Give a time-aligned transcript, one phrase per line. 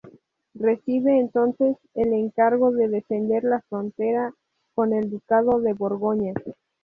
[0.55, 4.33] Recibe entonces el encargo de defender la frontera
[4.73, 6.33] con el ducado de Borgoña.